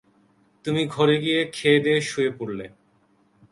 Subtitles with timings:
[0.65, 2.65] তুমি ঘরে গিয়ে খেয়ে দেয়ে শুয়ে পড়লে।